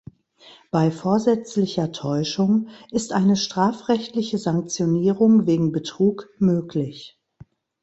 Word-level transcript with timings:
Bei 0.71 0.89
vorsätzlicher 0.89 1.91
Täuschung 1.91 2.69
ist 2.89 3.11
eine 3.11 3.35
strafrechtliche 3.35 4.39
Sanktionierung 4.39 5.45
wegen 5.45 5.71
Betrug 5.71 6.27
möglich. 6.39 7.19